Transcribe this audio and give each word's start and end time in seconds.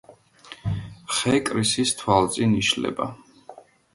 ხე 1.17 1.35
კრისის 1.49 1.93
თვალწინ 1.99 2.57
იშლება. 2.63 3.09